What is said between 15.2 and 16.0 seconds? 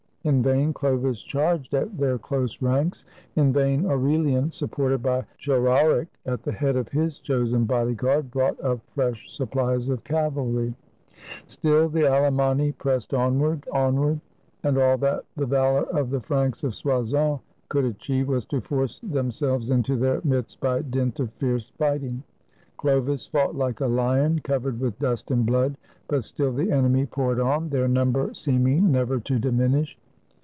the valor